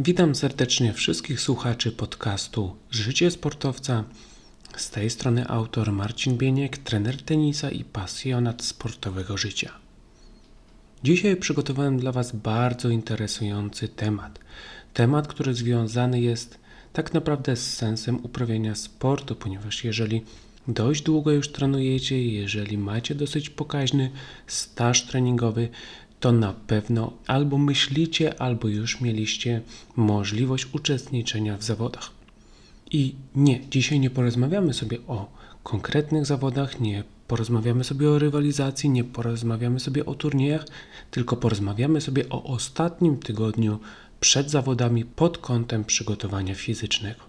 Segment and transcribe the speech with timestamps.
[0.00, 4.04] Witam serdecznie wszystkich słuchaczy podcastu Życie Sportowca.
[4.76, 9.70] Z tej strony autor Marcin Bieniek, trener tenisa i pasjonat sportowego życia.
[11.02, 14.38] Dzisiaj przygotowałem dla Was bardzo interesujący temat.
[14.94, 16.58] Temat, który związany jest
[16.92, 20.22] tak naprawdę z sensem uprawiania sportu, ponieważ jeżeli
[20.68, 24.10] dość długo już trenujecie, jeżeli macie dosyć pokaźny
[24.46, 25.68] staż treningowy,
[26.20, 29.62] to na pewno albo myślicie, albo już mieliście
[29.96, 32.10] możliwość uczestniczenia w zawodach.
[32.90, 39.04] I nie, dzisiaj nie porozmawiamy sobie o konkretnych zawodach, nie porozmawiamy sobie o rywalizacji, nie
[39.04, 40.66] porozmawiamy sobie o turniejach,
[41.10, 43.78] tylko porozmawiamy sobie o ostatnim tygodniu
[44.20, 47.20] przed zawodami pod kątem przygotowania fizycznego.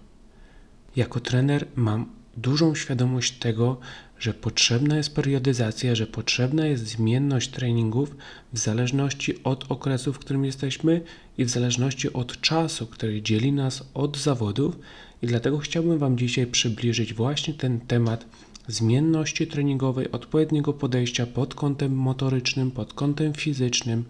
[0.96, 3.76] Jako trener mam dużą świadomość tego,
[4.18, 8.16] że potrzebna jest periodyzacja, że potrzebna jest zmienność treningów
[8.52, 11.00] w zależności od okresu, w którym jesteśmy
[11.38, 14.78] i w zależności od czasu, który dzieli nas od zawodów.
[15.22, 18.24] I dlatego chciałbym Wam dzisiaj przybliżyć właśnie ten temat
[18.68, 24.04] zmienności treningowej, odpowiedniego podejścia pod kątem motorycznym, pod kątem fizycznym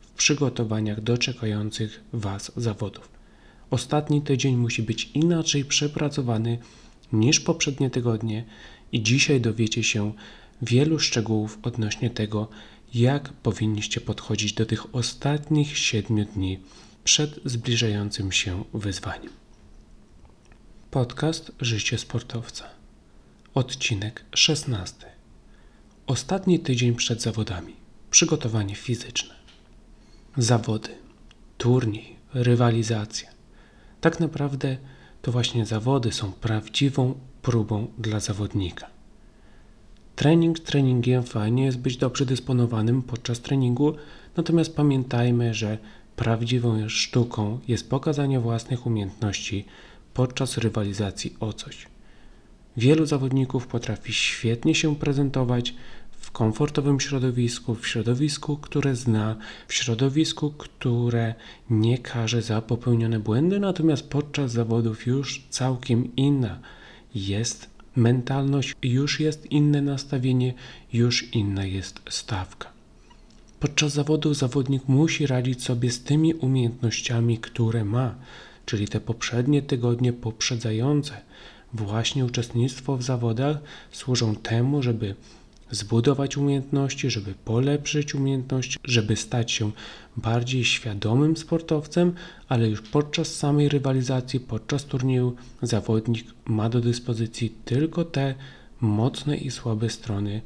[0.00, 3.08] w przygotowaniach do czekających Was zawodów.
[3.70, 6.58] Ostatni tydzień musi być inaczej przepracowany
[7.12, 8.44] niż poprzednie tygodnie
[8.92, 10.12] i dzisiaj dowiecie się
[10.62, 12.48] wielu szczegółów odnośnie tego,
[12.94, 16.58] jak powinniście podchodzić do tych ostatnich siedmiu dni
[17.04, 19.32] przed zbliżającym się wyzwaniem.
[20.90, 22.64] Podcast Życie Sportowca.
[23.54, 25.06] Odcinek 16.
[26.06, 27.76] Ostatni tydzień przed zawodami.
[28.10, 29.34] Przygotowanie fizyczne.
[30.36, 30.88] Zawody,
[31.58, 33.30] turniej, rywalizacja.
[34.00, 34.76] Tak naprawdę
[35.26, 38.86] to właśnie zawody są prawdziwą próbą dla zawodnika.
[40.16, 43.94] Trening treningiem fajnie jest być dobrze dysponowanym podczas treningu,
[44.36, 45.78] natomiast pamiętajmy, że
[46.16, 49.64] prawdziwą sztuką jest pokazanie własnych umiejętności
[50.14, 51.86] podczas rywalizacji o coś.
[52.76, 55.74] Wielu zawodników potrafi świetnie się prezentować
[56.26, 59.36] w komfortowym środowisku, w środowisku, które zna,
[59.68, 61.34] w środowisku, które
[61.70, 66.58] nie karze za popełnione błędy, natomiast podczas zawodów już całkiem inna
[67.14, 70.54] jest mentalność, już jest inne nastawienie,
[70.92, 72.72] już inna jest stawka.
[73.60, 78.14] Podczas zawodów zawodnik musi radzić sobie z tymi umiejętnościami, które ma,
[78.64, 81.20] czyli te poprzednie tygodnie poprzedzające
[81.72, 83.56] właśnie uczestnictwo w zawodach
[83.90, 85.14] służą temu, żeby
[85.70, 89.70] zbudować umiejętności, żeby polepszyć umiejętności, żeby stać się
[90.16, 92.12] bardziej świadomym sportowcem,
[92.48, 98.34] ale już podczas samej rywalizacji, podczas turnieju zawodnik ma do dyspozycji tylko te
[98.80, 100.40] mocne i słabe strony,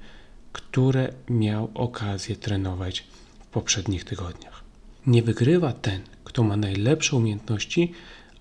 [0.52, 3.04] które miał okazję trenować
[3.40, 4.64] w poprzednich tygodniach.
[5.06, 7.92] Nie wygrywa ten, kto ma najlepsze umiejętności,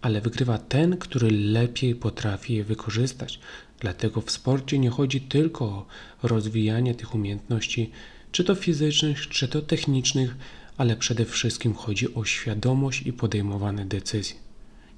[0.01, 3.39] ale wygrywa ten, który lepiej potrafi je wykorzystać.
[3.79, 5.85] Dlatego w sporcie nie chodzi tylko o
[6.23, 7.91] rozwijanie tych umiejętności,
[8.31, 10.35] czy to fizycznych, czy to technicznych,
[10.77, 14.35] ale przede wszystkim chodzi o świadomość i podejmowane decyzje.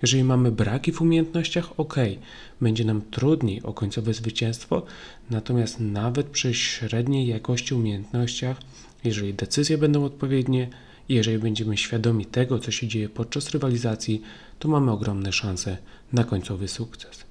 [0.01, 1.95] Jeżeli mamy braki w umiejętnościach, ok,
[2.61, 4.85] będzie nam trudniej o końcowe zwycięstwo,
[5.29, 8.57] natomiast nawet przy średniej jakości umiejętnościach,
[9.03, 10.69] jeżeli decyzje będą odpowiednie,
[11.09, 14.21] i jeżeli będziemy świadomi tego, co się dzieje podczas rywalizacji,
[14.59, 15.77] to mamy ogromne szanse
[16.13, 17.30] na końcowy sukces.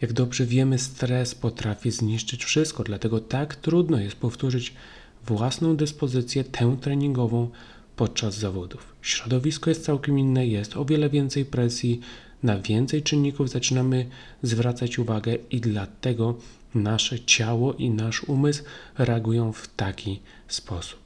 [0.00, 4.74] Jak dobrze wiemy, stres potrafi zniszczyć wszystko, dlatego tak trudno jest powtórzyć
[5.26, 7.50] własną dyspozycję, tę treningową
[7.96, 8.94] podczas zawodów.
[9.02, 12.00] Środowisko jest całkiem inne, jest o wiele więcej presji,
[12.42, 14.06] na więcej czynników zaczynamy
[14.42, 16.38] zwracać uwagę i dlatego
[16.74, 18.62] nasze ciało i nasz umysł
[18.98, 20.98] reagują w taki sposób.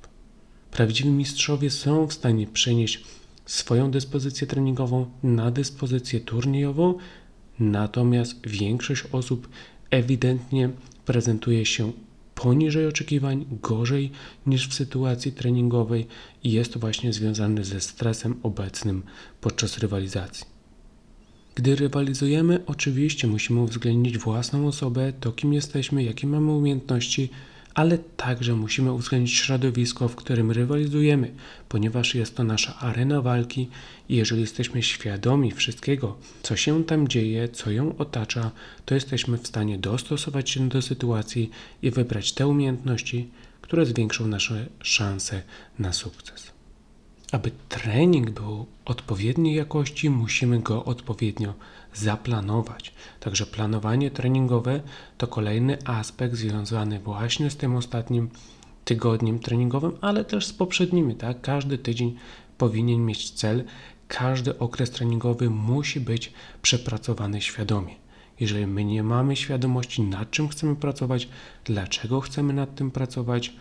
[0.70, 3.04] Prawdziwi mistrzowie są w stanie przenieść
[3.46, 6.94] swoją dyspozycję treningową na dyspozycję turniejową,
[7.70, 9.48] natomiast większość osób
[9.90, 10.70] ewidentnie
[11.04, 11.92] prezentuje się
[12.34, 14.10] poniżej oczekiwań, gorzej
[14.46, 16.06] niż w sytuacji treningowej
[16.44, 19.02] i jest to właśnie związane ze stresem obecnym
[19.40, 20.46] podczas rywalizacji.
[21.54, 27.30] Gdy rywalizujemy, oczywiście musimy uwzględnić własną osobę, to kim jesteśmy, jakie mamy umiejętności,
[27.74, 31.32] ale także musimy uwzględnić środowisko, w którym rywalizujemy,
[31.68, 33.68] ponieważ jest to nasza arena walki
[34.08, 38.50] i jeżeli jesteśmy świadomi wszystkiego, co się tam dzieje, co ją otacza,
[38.84, 41.50] to jesteśmy w stanie dostosować się do sytuacji
[41.82, 43.28] i wybrać te umiejętności,
[43.60, 45.42] które zwiększą nasze szanse
[45.78, 46.52] na sukces.
[47.32, 51.54] Aby trening był odpowiedniej jakości, musimy go odpowiednio
[51.94, 52.94] zaplanować.
[53.20, 54.80] Także planowanie treningowe
[55.18, 58.30] to kolejny aspekt związany właśnie z tym ostatnim
[58.84, 61.14] tygodniem treningowym, ale też z poprzednimi.
[61.14, 61.40] Tak?
[61.40, 62.16] Każdy tydzień
[62.58, 63.64] powinien mieć cel,
[64.08, 67.94] każdy okres treningowy musi być przepracowany świadomie.
[68.40, 71.28] Jeżeli my nie mamy świadomości, nad czym chcemy pracować,
[71.64, 73.52] dlaczego chcemy nad tym pracować,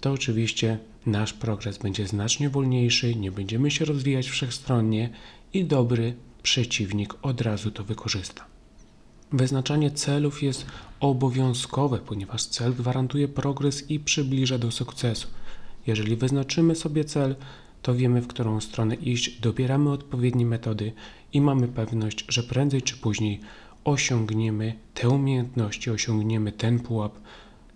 [0.00, 5.10] to oczywiście nasz progres będzie znacznie wolniejszy, nie będziemy się rozwijać wszechstronnie
[5.52, 8.44] i dobry przeciwnik od razu to wykorzysta.
[9.32, 10.66] Wyznaczanie celów jest
[11.00, 15.28] obowiązkowe, ponieważ cel gwarantuje progres i przybliża do sukcesu.
[15.86, 17.36] Jeżeli wyznaczymy sobie cel,
[17.82, 20.92] to wiemy, w którą stronę iść, dobieramy odpowiednie metody
[21.32, 23.40] i mamy pewność, że prędzej czy później
[23.84, 27.18] osiągniemy te umiejętności, osiągniemy ten pułap,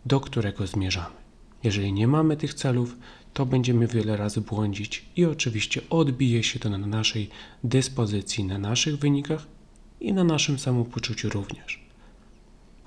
[0.06, 1.16] do którego zmierzamy.
[1.62, 2.96] Jeżeli nie mamy tych celów,
[3.32, 7.28] to będziemy wiele razy błądzić i oczywiście odbije się to na naszej
[7.64, 9.46] dyspozycji, na naszych wynikach
[10.00, 11.82] i na naszym samopoczuciu również.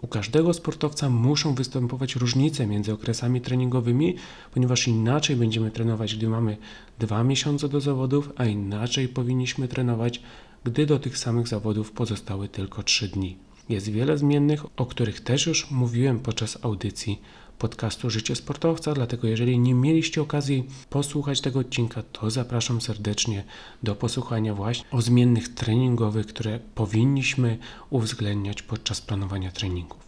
[0.01, 4.15] U każdego sportowca muszą występować różnice między okresami treningowymi,
[4.53, 6.57] ponieważ inaczej będziemy trenować, gdy mamy
[6.99, 10.21] dwa miesiące do zawodów, a inaczej powinniśmy trenować,
[10.63, 13.37] gdy do tych samych zawodów pozostały tylko trzy dni.
[13.69, 17.21] Jest wiele zmiennych, o których też już mówiłem podczas audycji
[17.59, 23.43] podcastu Życie Sportowca, dlatego jeżeli nie mieliście okazji posłuchać tego odcinka, to zapraszam serdecznie
[23.83, 27.57] do posłuchania właśnie o zmiennych treningowych, które powinniśmy
[27.89, 30.05] uwzględniać podczas planowania treningów.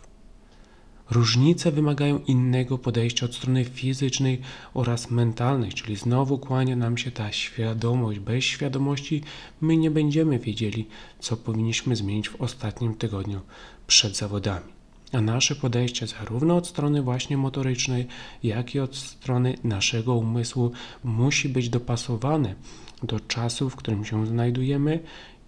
[1.11, 4.41] Różnice wymagają innego podejścia od strony fizycznej
[4.73, 8.19] oraz mentalnej, czyli znowu kłania nam się ta świadomość.
[8.19, 9.23] Bez świadomości
[9.61, 10.88] my nie będziemy wiedzieli,
[11.19, 13.41] co powinniśmy zmienić w ostatnim tygodniu
[13.88, 14.76] przed zawodami.
[15.12, 18.07] A nasze podejście zarówno od strony właśnie motorycznej,
[18.44, 20.71] jak i od strony naszego umysłu
[21.04, 22.56] musi być dopasowane
[23.04, 25.00] do czasu, w którym się znajdujemy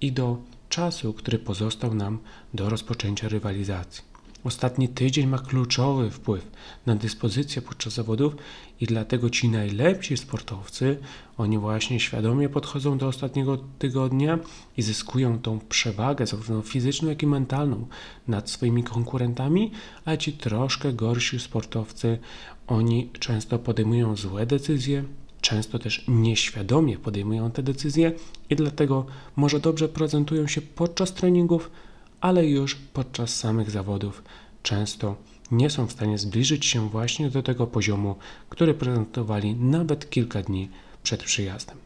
[0.02, 0.38] i do
[0.70, 2.20] czasu, który pozostał nam
[2.54, 4.09] do rozpoczęcia rywalizacji.
[4.44, 6.52] Ostatni tydzień ma kluczowy wpływ
[6.86, 8.36] na dyspozycję podczas zawodów
[8.82, 10.98] i dlatego ci najlepsi sportowcy,
[11.38, 14.40] oni właśnie świadomie podchodzą do ostatniego tygodnia
[14.78, 17.88] i zyskują tą przewagę zarówno fizyczną, jak i mentalną
[18.28, 19.72] nad swoimi konkurentami,
[20.06, 22.20] a ci troszkę gorsi sportowcy,
[22.68, 25.04] oni często podejmują złe decyzje,
[25.42, 28.12] często też nieświadomie podejmują te decyzje
[28.50, 29.06] i dlatego
[29.36, 31.72] może dobrze prezentują się podczas treningów,
[32.21, 34.24] ale już podczas samych zawodów
[34.63, 35.16] często
[35.51, 38.16] nie są w stanie zbliżyć się właśnie do tego poziomu,
[38.50, 40.69] który prezentowali nawet kilka dni
[41.04, 41.77] przed przyjazdem.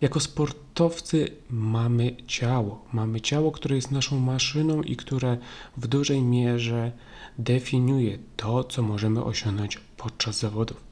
[0.00, 2.84] Jako sportowcy mamy ciało.
[2.92, 5.38] Mamy ciało, które jest naszą maszyną i które
[5.76, 6.92] w dużej mierze
[7.38, 10.87] definiuje to, co możemy osiągnąć podczas zawodów.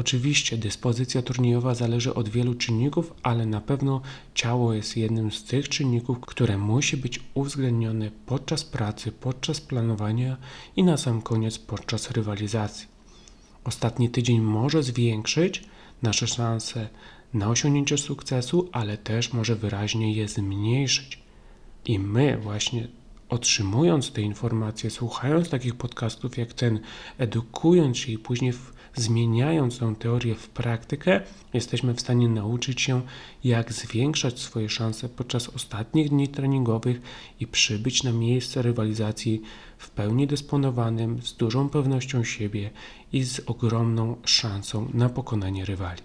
[0.00, 4.00] Oczywiście dyspozycja turniejowa zależy od wielu czynników, ale na pewno
[4.34, 10.36] ciało jest jednym z tych czynników, które musi być uwzględnione podczas pracy, podczas planowania
[10.76, 12.86] i na sam koniec podczas rywalizacji.
[13.64, 15.64] Ostatni tydzień może zwiększyć
[16.02, 16.88] nasze szanse
[17.34, 21.22] na osiągnięcie sukcesu, ale też może wyraźnie je zmniejszyć.
[21.84, 22.88] I my właśnie
[23.28, 26.80] otrzymując te informacje, słuchając takich podcastów jak ten,
[27.18, 31.20] edukując się i później w zmieniając tę teorię w praktykę,
[31.54, 33.02] jesteśmy w stanie nauczyć się,
[33.44, 37.00] jak zwiększać swoje szanse podczas ostatnich dni treningowych
[37.40, 39.42] i przybyć na miejsce rywalizacji
[39.78, 42.70] w pełni dysponowanym, z dużą pewnością siebie
[43.12, 46.02] i z ogromną szansą na pokonanie rywali.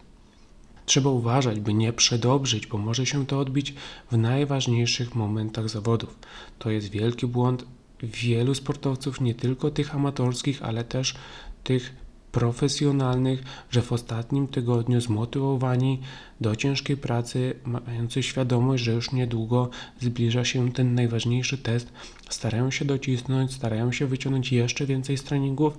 [0.86, 3.74] Trzeba uważać, by nie przedobrzyć, bo może się to odbić
[4.12, 6.20] w najważniejszych momentach zawodów.
[6.60, 7.66] To jest wielki błąd
[8.04, 11.16] wielu sportowców, nie tylko tych amatorskich, ale też
[11.64, 12.05] tych
[12.36, 16.00] profesjonalnych, że w ostatnim tygodniu zmotywowani
[16.42, 19.70] do ciężkiej pracy, mający świadomość, że już niedługo
[20.02, 21.94] zbliża się ten najważniejszy test,
[22.30, 25.78] starają się docisnąć, starają się wyciągnąć jeszcze więcej z treningów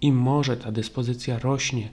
[0.00, 1.88] i może ta dyspozycja rośnie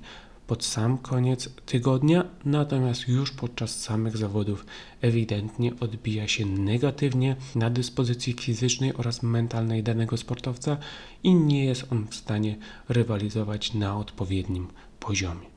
[0.47, 4.65] pod sam koniec tygodnia, natomiast już podczas samych zawodów
[5.01, 10.77] ewidentnie odbija się negatywnie na dyspozycji fizycznej oraz mentalnej danego sportowca
[11.23, 12.57] i nie jest on w stanie
[12.89, 14.67] rywalizować na odpowiednim
[14.99, 15.53] poziomie.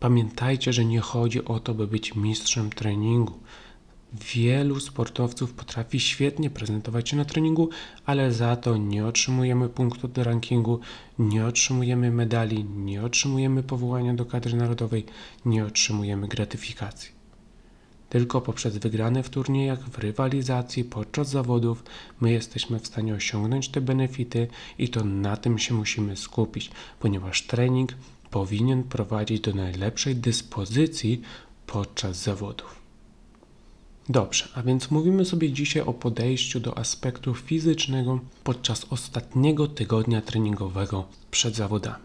[0.00, 3.32] Pamiętajcie, że nie chodzi o to, by być mistrzem treningu.
[4.12, 7.68] Wielu sportowców potrafi świetnie prezentować się na treningu,
[8.04, 10.80] ale za to nie otrzymujemy punktu do rankingu,
[11.18, 15.06] nie otrzymujemy medali, nie otrzymujemy powołania do kadry narodowej,
[15.44, 17.10] nie otrzymujemy gratyfikacji.
[18.08, 21.84] Tylko poprzez wygrane w turniejach, w rywalizacji, podczas zawodów,
[22.20, 24.48] my jesteśmy w stanie osiągnąć te benefity
[24.78, 26.70] i to na tym się musimy skupić,
[27.00, 27.94] ponieważ trening
[28.30, 31.22] powinien prowadzić do najlepszej dyspozycji
[31.66, 32.85] podczas zawodów.
[34.08, 41.04] Dobrze, a więc mówimy sobie dzisiaj o podejściu do aspektu fizycznego podczas ostatniego tygodnia treningowego
[41.30, 42.04] przed zawodami.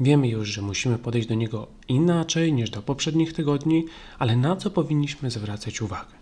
[0.00, 3.84] Wiemy już, że musimy podejść do niego inaczej niż do poprzednich tygodni,
[4.18, 6.12] ale na co powinniśmy zwracać uwagę?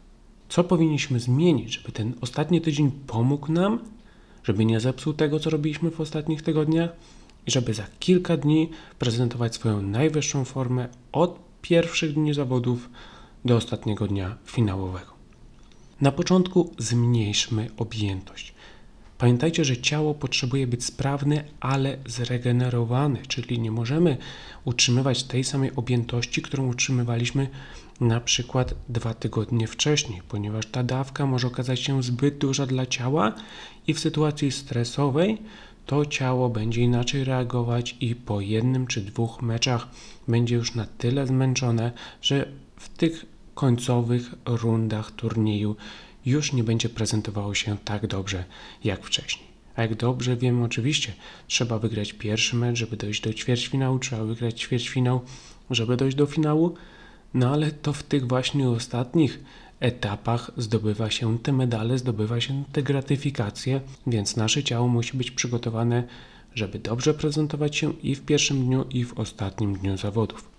[0.48, 3.78] Co powinniśmy zmienić, żeby ten ostatni tydzień pomógł nam,
[4.44, 6.90] żeby nie zepsuł tego, co robiliśmy w ostatnich tygodniach
[7.46, 12.88] i żeby za kilka dni prezentować swoją najwyższą formę od pierwszych dni zawodów
[13.44, 15.12] do ostatniego dnia finałowego.
[16.00, 18.54] Na początku zmniejszmy objętość.
[19.18, 24.16] Pamiętajcie, że ciało potrzebuje być sprawne, ale zregenerowane, czyli nie możemy
[24.64, 27.48] utrzymywać tej samej objętości, którą utrzymywaliśmy
[28.00, 33.32] na przykład dwa tygodnie wcześniej, ponieważ ta dawka może okazać się zbyt duża dla ciała
[33.86, 35.38] i w sytuacji stresowej
[35.86, 39.88] to ciało będzie inaczej reagować i po jednym czy dwóch meczach
[40.28, 45.76] będzie już na tyle zmęczone, że w tych końcowych rundach turnieju
[46.26, 48.44] już nie będzie prezentowało się tak dobrze
[48.84, 49.52] jak wcześniej.
[49.76, 51.12] A jak dobrze wiemy, oczywiście
[51.46, 55.20] trzeba wygrać pierwszy mecz, żeby dojść do ćwierćfinału, trzeba wygrać ćwierćfinał,
[55.70, 56.74] żeby dojść do finału,
[57.34, 59.40] no ale to w tych właśnie ostatnich
[59.80, 66.04] etapach zdobywa się te medale, zdobywa się te gratyfikacje, więc nasze ciało musi być przygotowane,
[66.54, 70.51] żeby dobrze prezentować się i w pierwszym dniu, i w ostatnim dniu zawodów.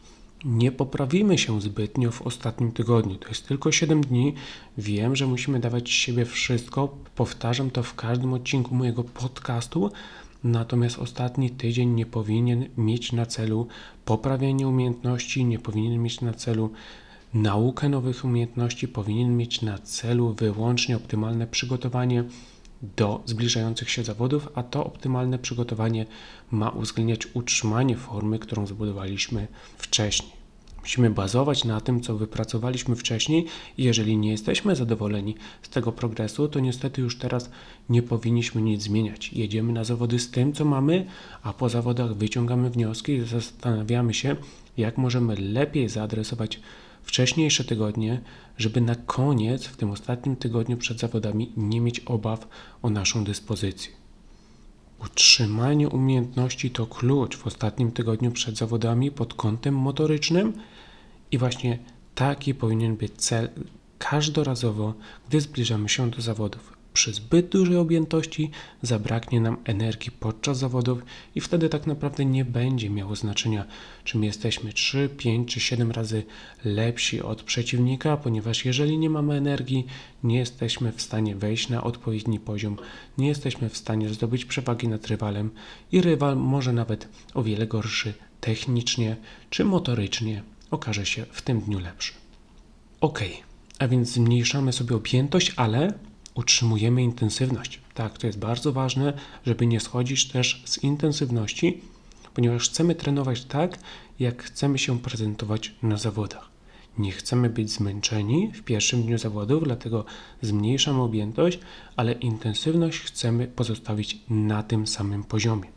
[0.46, 3.16] Nie poprawimy się zbytnio w ostatnim tygodniu.
[3.16, 4.34] To jest tylko 7 dni.
[4.78, 6.98] Wiem, że musimy dawać siebie wszystko.
[7.16, 9.92] Powtarzam to w każdym odcinku mojego podcastu.
[10.44, 13.68] Natomiast ostatni tydzień nie powinien mieć na celu
[14.06, 16.72] poprawianie umiejętności, nie powinien mieć na celu
[17.34, 22.24] naukę nowych umiejętności, powinien mieć na celu wyłącznie optymalne przygotowanie
[22.98, 26.06] do zbliżających się zawodów, a to optymalne przygotowanie
[26.52, 29.48] ma uwzględniać utrzymanie formy, którą zbudowaliśmy
[29.78, 30.44] wcześniej.
[30.82, 33.46] Musimy bazować na tym, co wypracowaliśmy wcześniej,
[33.78, 37.50] i jeżeli nie jesteśmy zadowoleni z tego progresu, to niestety już teraz
[37.90, 39.34] nie powinniśmy nic zmieniać.
[39.34, 41.06] Jedziemy na zawody z tym, co mamy,
[41.44, 44.36] a po zawodach wyciągamy wnioski i zastanawiamy się,
[44.78, 46.60] jak możemy lepiej zaadresować
[47.04, 48.22] wcześniejsze tygodnie,
[48.58, 52.48] żeby na koniec, w tym ostatnim tygodniu przed zawodami, nie mieć obaw
[52.82, 53.92] o naszą dyspozycję.
[55.06, 60.54] Utrzymanie umiejętności to klucz w ostatnim tygodniu przed zawodami pod kątem motorycznym
[61.32, 61.80] i właśnie
[62.16, 63.50] taki powinien być cel
[64.00, 64.94] każdorazowo,
[65.28, 66.83] gdy zbliżamy się do zawodów.
[66.94, 71.00] Przy zbyt dużej objętości zabraknie nam energii podczas zawodów
[71.36, 73.66] i wtedy tak naprawdę nie będzie miało znaczenia,
[74.04, 76.24] czy my jesteśmy 3, 5 czy 7 razy
[76.66, 79.86] lepsi od przeciwnika, ponieważ jeżeli nie mamy energii,
[80.24, 82.78] nie jesteśmy w stanie wejść na odpowiedni poziom,
[83.18, 85.52] nie jesteśmy w stanie zdobyć przewagi nad rywalem
[85.92, 89.16] i rywal może nawet o wiele gorszy technicznie
[89.50, 92.14] czy motorycznie okaże się w tym dniu lepszy.
[93.02, 93.24] Ok,
[93.80, 95.94] a więc zmniejszamy sobie objętość, ale
[96.36, 97.80] utrzymujemy intensywność.
[97.94, 99.14] Tak, to jest bardzo ważne,
[99.46, 101.82] żeby nie schodzić też z intensywności,
[102.34, 103.80] ponieważ chcemy trenować tak,
[104.20, 106.50] jak chcemy się prezentować na zawodach.
[106.98, 110.06] Nie chcemy być zmęczeni w pierwszym dniu zawodów, dlatego
[110.42, 111.60] zmniejszamy objętość,
[111.96, 115.68] ale intensywność chcemy pozostawić na tym samym poziomie.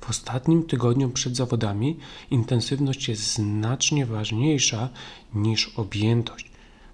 [0.00, 1.96] W ostatnim tygodniu przed zawodami
[2.30, 4.88] intensywność jest znacznie ważniejsza
[5.34, 6.50] niż objętość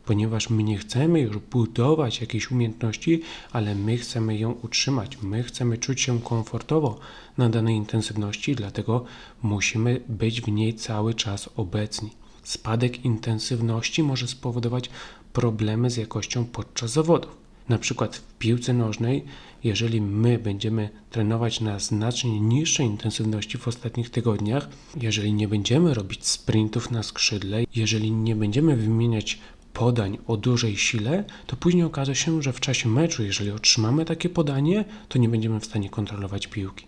[0.06, 5.18] ponieważ my nie chcemy już budować jakiejś umiejętności, ale my chcemy ją utrzymać.
[5.22, 6.98] My chcemy czuć się komfortowo
[7.38, 9.04] na danej intensywności, dlatego
[9.42, 12.10] musimy być w niej cały czas obecni.
[12.42, 14.90] Spadek intensywności może spowodować
[15.32, 17.44] problemy z jakością podczas zawodów.
[17.68, 19.24] Na przykład w piłce nożnej,
[19.64, 24.68] jeżeli my będziemy trenować na znacznie niższej intensywności w ostatnich tygodniach,
[25.00, 29.38] jeżeli nie będziemy robić sprintów na skrzydle, jeżeli nie będziemy wymieniać
[29.74, 34.28] podań o dużej sile, to później okaże się, że w czasie meczu, jeżeli otrzymamy takie
[34.28, 36.86] podanie, to nie będziemy w stanie kontrolować piłki.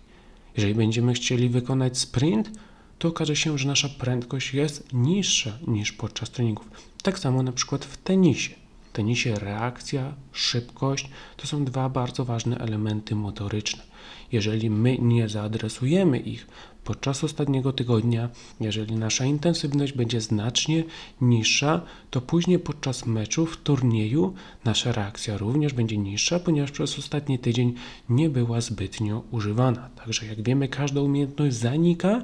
[0.57, 2.51] Jeżeli będziemy chcieli wykonać sprint,
[2.99, 6.69] to okaże się, że nasza prędkość jest niższa niż podczas treningów.
[7.03, 8.55] Tak samo na przykład w tenisie.
[8.89, 13.83] W tenisie reakcja, szybkość to są dwa bardzo ważne elementy motoryczne.
[14.31, 16.47] Jeżeli my nie zaadresujemy ich
[16.87, 18.29] podczas ostatniego tygodnia,
[18.59, 20.83] jeżeli nasza intensywność będzie znacznie
[21.21, 24.33] niższa, to później podczas meczu w turnieju
[24.65, 27.73] nasza reakcja również będzie niższa, ponieważ przez ostatni tydzień
[28.09, 29.89] nie była zbytnio używana.
[29.95, 32.23] Także jak wiemy, każda umiejętność zanika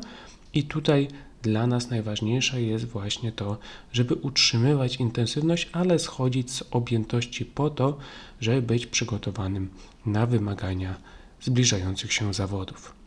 [0.53, 1.07] i tutaj
[1.41, 3.57] dla nas najważniejsze jest właśnie to,
[3.93, 7.97] żeby utrzymywać intensywność, ale schodzić z objętości po to,
[8.41, 9.69] żeby być przygotowanym
[10.05, 10.95] na wymagania
[11.41, 13.02] zbliżających się zawodów.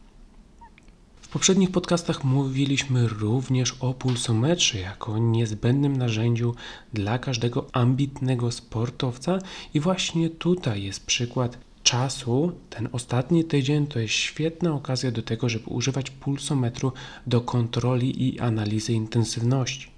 [1.37, 6.55] Poprzednich podcastach mówiliśmy również o pulsometrze jako niezbędnym narzędziu
[6.93, 9.39] dla każdego ambitnego sportowca
[9.75, 15.49] i właśnie tutaj jest przykład czasu, ten ostatni tydzień to jest świetna okazja do tego,
[15.49, 16.93] żeby używać pulsometru
[17.27, 19.91] do kontroli i analizy intensywności.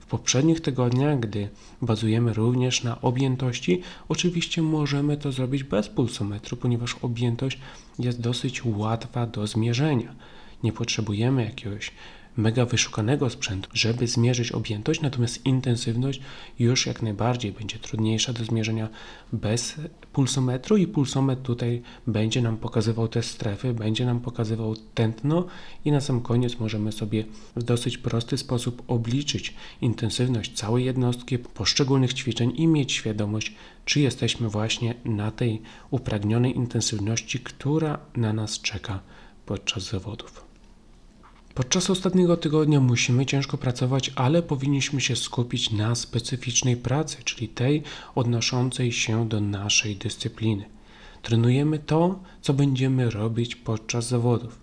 [0.00, 1.48] W poprzednich tygodniach, gdy
[1.82, 7.58] bazujemy również na objętości, oczywiście możemy to zrobić bez pulsometru, ponieważ objętość
[7.98, 10.14] jest dosyć łatwa do zmierzenia.
[10.62, 11.92] Nie potrzebujemy jakiegoś
[12.36, 16.20] mega wyszukanego sprzętu, żeby zmierzyć objętość, natomiast intensywność
[16.58, 18.88] już jak najbardziej będzie trudniejsza do zmierzenia
[19.32, 19.74] bez
[20.12, 25.46] pulsometru i pulsometr tutaj będzie nam pokazywał te strefy, będzie nam pokazywał tętno
[25.84, 27.24] i na sam koniec możemy sobie
[27.56, 34.48] w dosyć prosty sposób obliczyć intensywność całej jednostki poszczególnych ćwiczeń i mieć świadomość, czy jesteśmy
[34.48, 39.00] właśnie na tej upragnionej intensywności, która na nas czeka
[39.46, 40.49] podczas zawodów.
[41.60, 47.82] Podczas ostatniego tygodnia musimy ciężko pracować, ale powinniśmy się skupić na specyficznej pracy, czyli tej
[48.14, 50.64] odnoszącej się do naszej dyscypliny.
[51.22, 54.58] Trenujemy to, co będziemy robić podczas zawodów.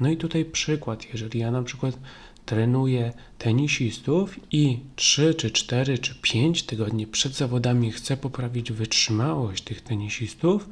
[0.00, 1.98] No i tutaj przykład, jeżeli ja na przykład
[2.44, 9.80] trenuję tenisistów i 3 czy 4 czy 5 tygodni przed zawodami chcę poprawić wytrzymałość tych
[9.80, 10.68] tenisistów,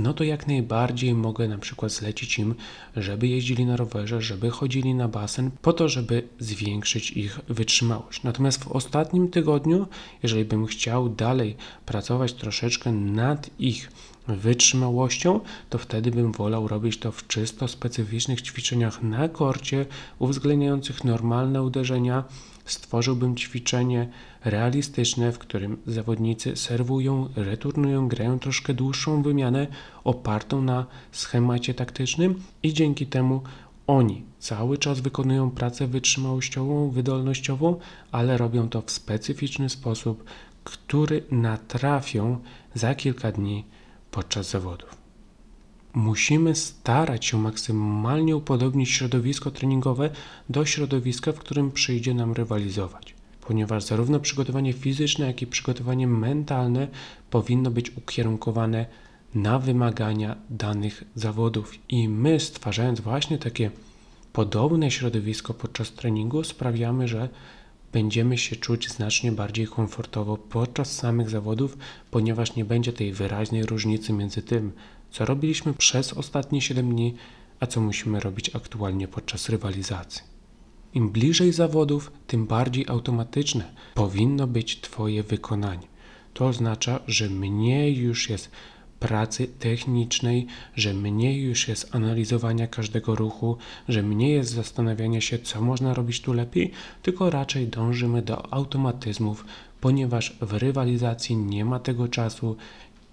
[0.00, 2.54] no to jak najbardziej mogę na przykład zlecić im,
[2.96, 8.22] żeby jeździli na rowerze, żeby chodzili na basen, po to, żeby zwiększyć ich wytrzymałość.
[8.22, 9.86] Natomiast w ostatnim tygodniu,
[10.22, 13.92] jeżeli bym chciał dalej pracować troszeczkę nad ich
[14.28, 15.40] wytrzymałością,
[15.70, 19.86] to wtedy bym wolał robić to w czysto specyficznych ćwiczeniach na korcie,
[20.18, 22.24] uwzględniających normalne uderzenia.
[22.64, 24.08] Stworzyłbym ćwiczenie
[24.44, 29.66] realistyczne, w którym zawodnicy serwują, returnują, grają troszkę dłuższą wymianę
[30.04, 33.42] opartą na schemacie taktycznym i dzięki temu
[33.86, 37.78] oni cały czas wykonują pracę wytrzymałościową, wydolnościową,
[38.12, 40.24] ale robią to w specyficzny sposób,
[40.64, 42.38] który natrafią
[42.74, 43.64] za kilka dni
[44.10, 44.99] podczas zawodów.
[45.94, 50.10] Musimy starać się maksymalnie upodobnić środowisko treningowe
[50.48, 56.88] do środowiska, w którym przyjdzie nam rywalizować, ponieważ zarówno przygotowanie fizyczne, jak i przygotowanie mentalne
[57.30, 58.86] powinno być ukierunkowane
[59.34, 61.72] na wymagania danych zawodów.
[61.88, 63.70] I my, stwarzając właśnie takie
[64.32, 67.28] podobne środowisko podczas treningu, sprawiamy, że
[67.92, 71.78] będziemy się czuć znacznie bardziej komfortowo podczas samych zawodów,
[72.10, 74.72] ponieważ nie będzie tej wyraźnej różnicy między tym,
[75.10, 77.14] co robiliśmy przez ostatnie 7 dni,
[77.60, 80.22] a co musimy robić aktualnie podczas rywalizacji.
[80.94, 85.86] Im bliżej zawodów, tym bardziej automatyczne powinno być Twoje wykonanie.
[86.34, 88.50] To oznacza, że mniej już jest
[89.00, 90.46] pracy technicznej,
[90.76, 93.56] że mniej już jest analizowania każdego ruchu,
[93.88, 96.70] że mniej jest zastanawiania się, co można robić tu lepiej,
[97.02, 99.44] tylko raczej dążymy do automatyzmów,
[99.80, 102.56] ponieważ w rywalizacji nie ma tego czasu,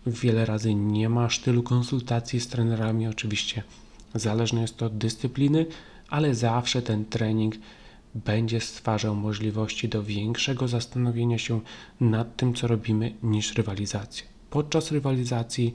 [0.07, 3.63] wiele razy nie ma tylu konsultacji z trenerami, oczywiście
[4.15, 5.65] zależne jest to od dyscypliny,
[6.09, 7.55] ale zawsze ten trening
[8.15, 11.61] będzie stwarzał możliwości do większego zastanowienia się
[12.01, 15.73] nad tym, co robimy, niż rywalizacja podczas rywalizacji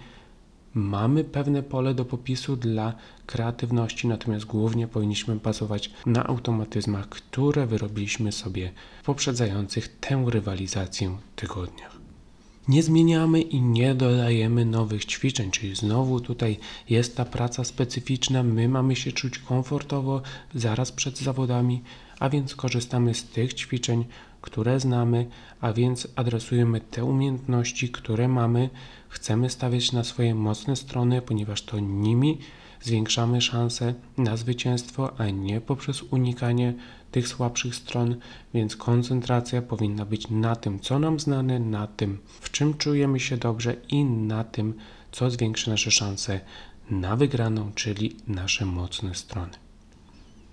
[0.74, 2.94] mamy pewne pole do popisu dla
[3.26, 12.01] kreatywności, natomiast głównie powinniśmy bazować na automatyzmach, które wyrobiliśmy sobie w poprzedzających tę rywalizację tygodniach.
[12.68, 16.58] Nie zmieniamy i nie dodajemy nowych ćwiczeń, czyli znowu tutaj
[16.90, 20.22] jest ta praca specyficzna, my mamy się czuć komfortowo
[20.54, 21.82] zaraz przed zawodami,
[22.18, 24.04] a więc korzystamy z tych ćwiczeń,
[24.40, 25.26] które znamy,
[25.60, 28.70] a więc adresujemy te umiejętności, które mamy,
[29.08, 32.38] chcemy stawiać na swoje mocne strony, ponieważ to nimi
[32.82, 36.74] zwiększamy szanse na zwycięstwo, a nie poprzez unikanie
[37.12, 38.16] tych słabszych stron,
[38.54, 43.36] więc koncentracja powinna być na tym, co nam znane, na tym, w czym czujemy się
[43.36, 44.74] dobrze i na tym,
[45.12, 46.40] co zwiększy nasze szanse
[46.90, 49.52] na wygraną, czyli nasze mocne strony.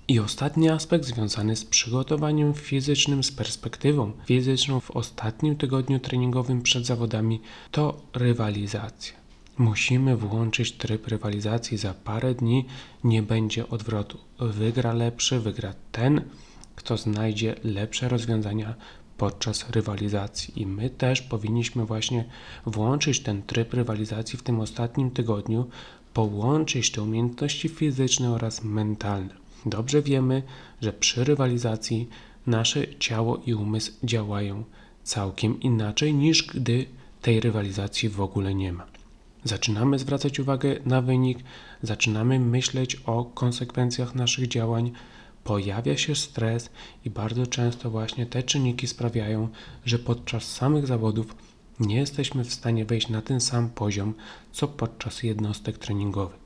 [0.08, 6.86] I ostatni aspekt związany z przygotowaniem fizycznym, z perspektywą fizyczną w ostatnim tygodniu treningowym przed
[6.86, 7.42] zawodami
[7.72, 9.14] to rywalizacja.
[9.58, 11.78] Musimy włączyć tryb rywalizacji.
[11.78, 12.66] Za parę dni
[13.04, 14.18] nie będzie odwrotu.
[14.40, 16.22] Wygra lepszy, wygra ten,
[16.80, 18.76] kto znajdzie lepsze rozwiązania
[19.18, 20.62] podczas rywalizacji.
[20.62, 22.26] I my też powinniśmy właśnie
[22.66, 25.70] włączyć ten tryb rywalizacji w tym ostatnim tygodniu,
[26.14, 29.34] połączyć te umiejętności fizyczne oraz mentalne.
[29.66, 30.44] Dobrze wiemy,
[30.82, 32.10] że przy rywalizacji
[32.48, 34.64] nasze ciało i umysł działają
[35.04, 36.86] całkiem inaczej niż gdy
[37.22, 38.86] tej rywalizacji w ogóle nie ma.
[39.44, 41.40] Zaczynamy zwracać uwagę na wynik,
[41.84, 44.92] zaczynamy myśleć o konsekwencjach naszych działań,
[45.44, 46.70] pojawia się stres
[47.06, 49.48] i bardzo często właśnie te czynniki sprawiają,
[49.86, 51.36] że podczas samych zawodów
[51.80, 54.14] nie jesteśmy w stanie wejść na ten sam poziom,
[54.52, 56.40] co podczas jednostek treningowych.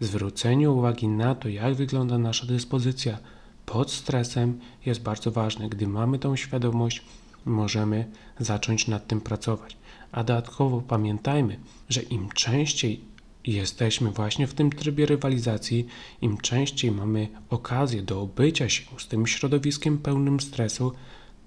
[0.00, 3.18] Zwrócenie uwagi na to, jak wygląda nasza dyspozycja
[3.66, 5.68] pod stresem, jest bardzo ważne.
[5.68, 7.02] Gdy mamy tą świadomość,
[7.44, 8.06] możemy
[8.38, 9.76] zacząć nad tym pracować.
[10.12, 11.58] A dodatkowo pamiętajmy,
[11.88, 13.04] że im częściej
[13.46, 15.86] jesteśmy właśnie w tym trybie rywalizacji,
[16.22, 20.92] im częściej mamy okazję do obycia się z tym środowiskiem pełnym stresu,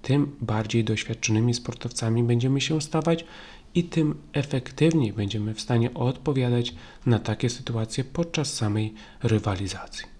[0.02, 3.24] tym bardziej doświadczonymi sportowcami będziemy się stawać
[3.74, 6.74] i tym efektywniej będziemy w stanie odpowiadać
[7.06, 10.19] na takie sytuacje podczas samej rywalizacji.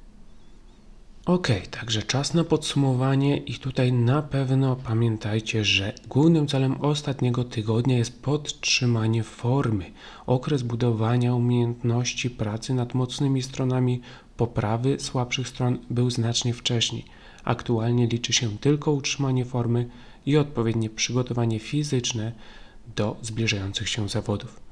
[1.26, 7.98] Ok, także czas na podsumowanie i tutaj na pewno pamiętajcie, że głównym celem ostatniego tygodnia
[7.98, 9.92] jest podtrzymanie formy,
[10.26, 14.00] okres budowania umiejętności pracy nad mocnymi stronami,
[14.36, 17.04] poprawy słabszych stron był znacznie wcześniej.
[17.44, 19.88] Aktualnie liczy się tylko utrzymanie formy
[20.26, 22.32] i odpowiednie przygotowanie fizyczne
[22.96, 24.69] do zbliżających się zawodów.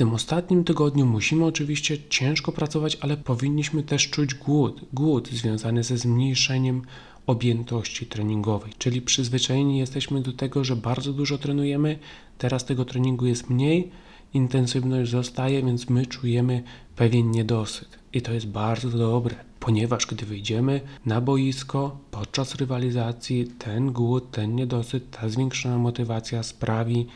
[0.00, 4.80] Tym ostatnim tygodniu musimy oczywiście ciężko pracować, ale powinniśmy też czuć głód.
[4.92, 6.82] Głód związany ze zmniejszeniem
[7.26, 11.98] objętości treningowej, czyli przyzwyczajeni jesteśmy do tego, że bardzo dużo trenujemy,
[12.38, 13.90] teraz tego treningu jest mniej,
[14.34, 16.62] intensywność zostaje, więc my czujemy
[16.96, 17.98] pewien niedosyt.
[18.12, 24.54] I to jest bardzo dobre, ponieważ gdy wyjdziemy na boisko podczas rywalizacji, ten głód, ten
[24.54, 27.06] niedosyt, ta zwiększona motywacja sprawi,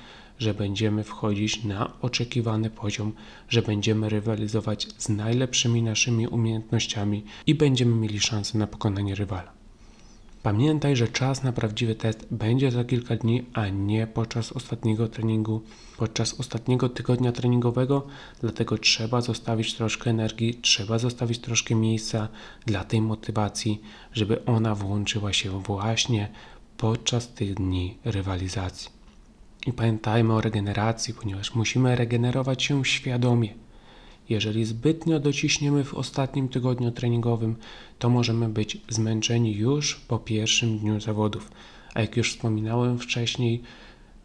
[0.44, 3.12] że będziemy wchodzić na oczekiwany poziom,
[3.48, 9.52] że będziemy rywalizować z najlepszymi naszymi umiejętnościami i będziemy mieli szansę na pokonanie rywala.
[10.42, 15.62] Pamiętaj, że czas na prawdziwy test będzie za kilka dni, a nie podczas ostatniego treningu,
[15.96, 18.06] podczas ostatniego tygodnia treningowego,
[18.40, 22.28] dlatego trzeba zostawić troszkę energii, trzeba zostawić troszkę miejsca
[22.66, 23.80] dla tej motywacji,
[24.12, 26.28] żeby ona włączyła się właśnie
[26.76, 29.03] podczas tych dni rywalizacji.
[29.66, 33.54] I pamiętajmy o regeneracji, ponieważ musimy regenerować się świadomie.
[34.28, 37.56] Jeżeli zbytnio dociśniemy w ostatnim tygodniu treningowym,
[37.98, 41.50] to możemy być zmęczeni już po pierwszym dniu zawodów.
[41.94, 43.62] A jak już wspominałem wcześniej,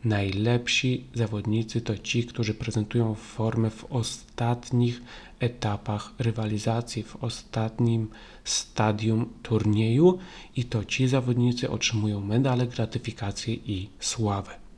[0.04, 5.02] najlepsi zawodnicy to ci, którzy prezentują formę w ostatnich
[5.40, 8.08] etapach rywalizacji, w ostatnim
[8.44, 10.18] stadium turnieju
[10.56, 14.69] i to ci zawodnicy otrzymują medale, gratyfikacje i sławę.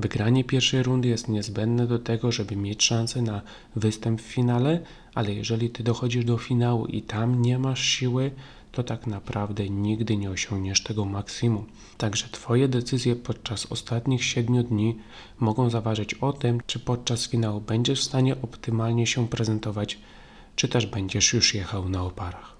[0.00, 3.42] Wygranie pierwszej rundy jest niezbędne do tego, żeby mieć szansę na
[3.76, 4.80] występ w finale,
[5.14, 8.30] ale jeżeli ty dochodzisz do finału i tam nie masz siły,
[8.72, 11.64] to tak naprawdę nigdy nie osiągniesz tego maksimum.
[11.96, 14.96] Także Twoje decyzje podczas ostatnich 7 dni
[15.38, 19.98] mogą zaważyć o tym, czy podczas finału będziesz w stanie optymalnie się prezentować,
[20.56, 22.57] czy też będziesz już jechał na oparach.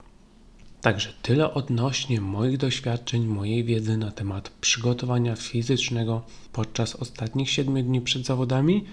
[0.81, 8.01] Także tyle odnośnie moich doświadczeń, mojej wiedzy na temat przygotowania fizycznego podczas ostatnich 7 dni
[8.01, 8.85] przed zawodami.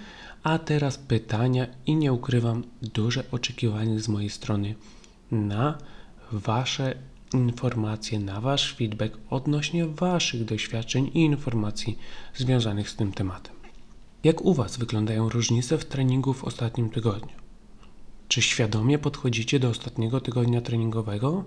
[0.43, 4.75] A teraz pytania i nie ukrywam duże oczekiwanie z mojej strony
[5.31, 5.77] na
[6.31, 6.95] Wasze
[7.33, 11.97] informacje, na Wasz feedback odnośnie Waszych doświadczeń i informacji
[12.35, 13.55] związanych z tym tematem.
[14.23, 17.35] Jak u Was wyglądają różnice w treningu w ostatnim tygodniu?
[18.27, 21.43] Czy świadomie podchodzicie do ostatniego tygodnia treningowego?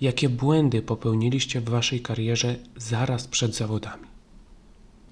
[0.00, 4.06] Jakie błędy popełniliście w Waszej karierze zaraz przed zawodami?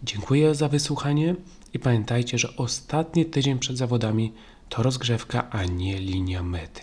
[0.03, 1.37] Dziękuję za wysłuchanie
[1.75, 4.33] i pamiętajcie, że ostatni tydzień przed zawodami
[4.69, 6.83] to rozgrzewka, a nie linia mety.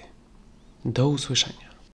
[0.85, 1.70] Do usłyszenia.